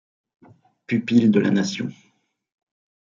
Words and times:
Pupile 0.87 1.29
de 1.29 1.39
la 1.39 1.51
Nation. 1.51 1.93